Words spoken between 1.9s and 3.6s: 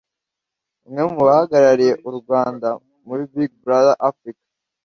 u Rwanda muri Big